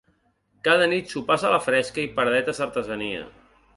Cada 0.67 0.87
nit 0.93 1.13
sopars 1.15 1.45
a 1.49 1.51
la 1.57 1.61
fresca 1.65 2.01
i 2.05 2.09
paradetes 2.17 2.63
d’artesania. 2.65 3.21